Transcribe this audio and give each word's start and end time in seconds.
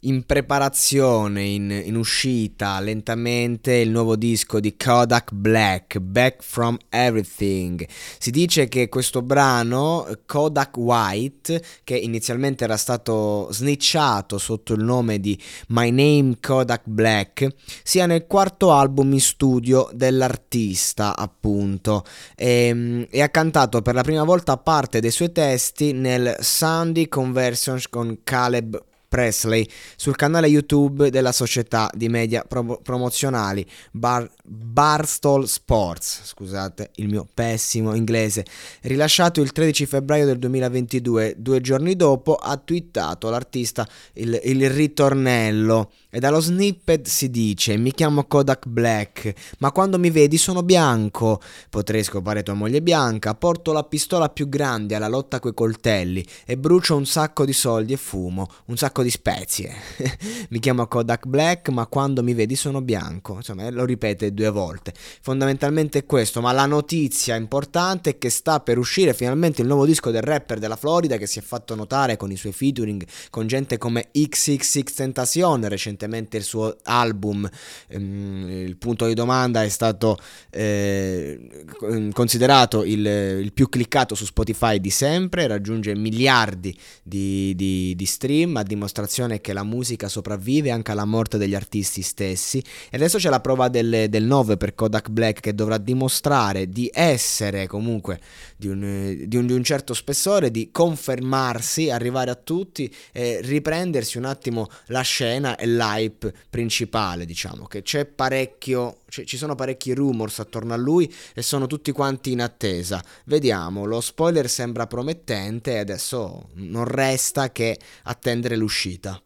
in 0.00 0.24
preparazione, 0.24 1.42
in, 1.42 1.70
in, 1.70 1.96
uscita 1.96 2.80
lentamente 2.80 3.74
il 3.74 3.90
nuovo 3.90 4.16
disco 4.16 4.58
di 4.58 4.74
Kodak 4.76 5.32
Black, 5.32 5.98
Back 5.98 6.42
from 6.42 6.78
Everything. 6.88 7.86
Si 8.18 8.30
dice 8.30 8.68
che 8.68 8.88
questo 8.88 9.20
brano, 9.20 10.06
Kodak 10.24 10.76
White, 10.78 11.62
che 11.84 11.96
inizialmente 11.96 12.64
era 12.64 12.78
stato 12.78 13.48
snitchato 13.50 14.38
sotto 14.38 14.72
il 14.72 14.82
nome 14.82 15.20
di 15.20 15.38
My 15.68 15.90
Name 15.90 16.38
Kodak 16.40 16.82
Black, 16.84 17.46
sia 17.82 18.06
nel 18.06 18.26
quarto 18.26 18.72
album 18.72 19.12
in 19.12 19.20
studio 19.20 19.90
dell'artista, 19.92 21.14
appunto, 21.14 22.04
e, 22.36 22.66
ehm, 22.66 23.06
e 23.10 23.20
ha 23.20 23.28
cantato 23.28 23.82
per 23.82 23.94
la 23.94 24.02
prima 24.02 24.24
volta 24.24 24.56
parte 24.56 25.00
dei 25.00 25.10
suoi 25.10 25.32
testi 25.32 25.92
nel 25.92 26.36
Sandy 26.40 27.06
Conversions 27.08 27.88
con 27.88 28.20
Caleb 28.24 28.88
Presley 29.10 29.68
sul 29.96 30.14
canale 30.14 30.46
YouTube 30.46 31.10
della 31.10 31.32
società 31.32 31.90
di 31.92 32.08
media 32.08 32.44
pro- 32.46 32.78
promozionali 32.80 33.66
Bar- 33.90 34.30
Barstall 34.44 35.44
Sports, 35.44 36.20
scusate 36.26 36.90
il 36.96 37.08
mio 37.08 37.26
pessimo 37.34 37.94
inglese, 37.94 38.46
rilasciato 38.82 39.40
il 39.40 39.50
13 39.50 39.84
febbraio 39.84 40.26
del 40.26 40.38
2022, 40.38 41.34
due 41.38 41.60
giorni 41.60 41.96
dopo 41.96 42.36
ha 42.36 42.56
twittato 42.56 43.28
l'artista 43.30 43.84
il, 44.14 44.40
il 44.44 44.70
ritornello 44.70 45.90
e 46.08 46.18
dallo 46.18 46.40
snippet 46.40 47.06
si 47.06 47.30
dice 47.30 47.76
mi 47.76 47.92
chiamo 47.92 48.24
Kodak 48.24 48.66
Black, 48.66 49.32
ma 49.58 49.72
quando 49.72 49.98
mi 49.98 50.10
vedi 50.10 50.38
sono 50.38 50.62
bianco, 50.62 51.40
potrei 51.68 52.04
scopare 52.04 52.42
tua 52.42 52.54
moglie 52.54 52.82
bianca, 52.82 53.34
porto 53.34 53.72
la 53.72 53.84
pistola 53.84 54.28
più 54.28 54.48
grande 54.48 54.94
alla 54.94 55.08
lotta 55.08 55.40
coi 55.40 55.54
coltelli 55.54 56.24
e 56.46 56.56
brucio 56.56 56.96
un 56.96 57.06
sacco 57.06 57.44
di 57.44 57.52
soldi 57.52 57.92
e 57.92 57.96
fumo, 57.96 58.48
un 58.66 58.76
sacco 58.76 58.99
di 59.02 59.10
spezie. 59.10 59.74
mi 60.50 60.58
chiamo 60.58 60.86
Kodak 60.86 61.26
Black, 61.26 61.68
ma 61.68 61.86
quando 61.86 62.22
mi 62.22 62.34
vedi 62.34 62.56
sono 62.56 62.80
bianco, 62.82 63.36
insomma 63.36 63.70
lo 63.70 63.84
ripete 63.84 64.32
due 64.32 64.50
volte. 64.50 64.92
Fondamentalmente 65.20 66.00
è 66.00 66.06
questo, 66.06 66.40
ma 66.40 66.52
la 66.52 66.66
notizia 66.66 67.36
importante 67.36 68.10
è 68.10 68.18
che 68.18 68.30
sta 68.30 68.60
per 68.60 68.78
uscire 68.78 69.14
finalmente 69.14 69.62
il 69.62 69.66
nuovo 69.66 69.86
disco 69.86 70.10
del 70.10 70.22
rapper 70.22 70.58
della 70.58 70.76
Florida 70.76 71.16
che 71.16 71.26
si 71.26 71.38
è 71.38 71.42
fatto 71.42 71.74
notare 71.74 72.16
con 72.16 72.30
i 72.30 72.36
suoi 72.36 72.52
featuring 72.52 73.04
con 73.30 73.46
gente 73.46 73.78
come 73.78 74.10
XXX 74.12 74.94
Tentacion 74.94 75.68
recentemente 75.68 76.36
il 76.36 76.42
suo 76.42 76.76
album, 76.84 77.48
ehm, 77.88 78.59
il 78.70 78.76
punto 78.76 79.06
di 79.06 79.14
domanda 79.14 79.64
è 79.64 79.68
stato 79.68 80.16
eh, 80.50 81.64
considerato 82.12 82.84
il, 82.84 83.04
il, 83.04 83.52
più 83.52 83.68
cliccato 83.68 84.14
su 84.14 84.24
Spotify 84.24 84.78
di 84.78 84.90
sempre, 84.90 85.48
raggiunge 85.48 85.94
miliardi 85.96 86.76
di, 87.02 87.52
di, 87.56 87.94
di, 87.96 88.06
stream, 88.06 88.56
a 88.56 88.62
dimostrazione 88.62 89.40
che 89.40 89.52
la 89.52 89.64
musica 89.64 90.08
sopravvive 90.08 90.70
anche 90.70 90.92
alla 90.92 91.04
morte 91.04 91.36
degli 91.36 91.54
artisti 91.54 92.02
stessi. 92.02 92.62
E 92.90 92.96
adesso 92.96 93.18
c'è 93.18 93.28
la 93.28 93.40
prova 93.40 93.68
del, 93.68 94.06
del 94.08 94.24
9 94.24 94.56
per 94.56 94.74
Kodak 94.74 95.08
Black 95.08 95.40
che 95.40 95.54
dovrà 95.54 95.78
dimostrare 95.78 96.68
di 96.68 96.88
essere 96.92 97.66
comunque 97.66 98.20
di 98.56 98.68
un, 98.68 99.24
di 99.26 99.36
un, 99.36 99.50
un 99.50 99.64
certo 99.64 99.94
spessore, 99.94 100.50
di 100.50 100.70
confermarsi, 100.70 101.90
arrivare 101.90 102.30
a 102.30 102.34
tutti 102.34 102.92
e 103.10 103.40
riprendersi 103.42 104.18
un 104.18 104.26
attimo 104.26 104.68
la 104.86 105.00
scena 105.00 105.56
e 105.56 105.66
l'hype 105.66 106.32
principale, 106.48 107.24
diciamo, 107.24 107.66
che 107.66 107.82
c'è 107.82 108.04
parecchio, 108.04 108.59
c- 108.60 109.24
ci 109.24 109.36
sono 109.36 109.54
parecchi 109.54 109.94
rumors 109.94 110.38
attorno 110.38 110.74
a 110.74 110.76
lui 110.76 111.12
e 111.34 111.42
sono 111.42 111.66
tutti 111.66 111.92
quanti 111.92 112.32
in 112.32 112.40
attesa. 112.42 113.02
Vediamo, 113.24 113.84
lo 113.84 114.00
spoiler 114.00 114.48
sembra 114.48 114.86
promettente 114.86 115.72
e 115.72 115.78
adesso 115.78 116.48
non 116.54 116.84
resta 116.84 117.50
che 117.50 117.78
attendere 118.04 118.56
l'uscita. 118.56 119.20